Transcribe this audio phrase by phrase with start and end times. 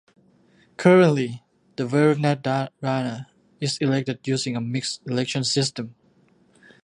[0.77, 1.43] Currently
[1.75, 3.27] the Verkhovna Rada
[3.59, 5.93] is elected using a mixed election system.